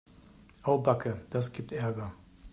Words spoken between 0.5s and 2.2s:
Au backe, das gibt Ärger.